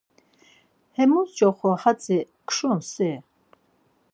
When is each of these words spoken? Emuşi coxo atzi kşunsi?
Emuşi 1.01 1.33
coxo 1.57 1.71
atzi 1.89 2.17
kşunsi? 2.47 3.11